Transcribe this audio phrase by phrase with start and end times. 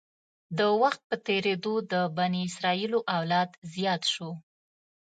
[0.57, 4.29] د وخت په تېرېدو د بني اسرایلو اولاد زیات شو.